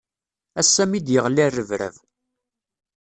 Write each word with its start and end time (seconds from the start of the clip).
Ass-a 0.59 0.83
mi 0.85 0.99
d-yeɣli 1.01 1.45
rrebrab. 1.49 1.95